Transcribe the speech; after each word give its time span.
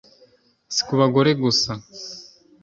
Si 0.73 0.81
ku 0.87 0.93
bagore 0.99 1.31
gusa 1.43 1.71